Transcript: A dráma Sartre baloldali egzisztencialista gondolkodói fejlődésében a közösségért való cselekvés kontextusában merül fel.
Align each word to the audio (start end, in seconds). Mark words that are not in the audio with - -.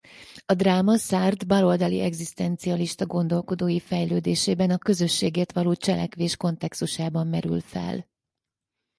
A 0.45 0.53
dráma 0.53 0.97
Sartre 0.97 1.47
baloldali 1.47 1.99
egzisztencialista 1.99 3.05
gondolkodói 3.05 3.79
fejlődésében 3.79 4.69
a 4.69 4.77
közösségért 4.77 5.51
való 5.51 5.73
cselekvés 5.75 6.37
kontextusában 6.37 7.27
merül 7.27 7.59
fel. 7.59 8.07